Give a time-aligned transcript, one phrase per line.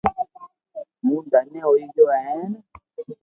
[1.03, 2.41] ھون دھنئي ھوئي گيو ھين